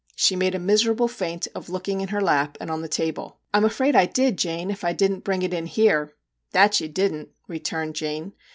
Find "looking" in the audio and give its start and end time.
1.69-2.01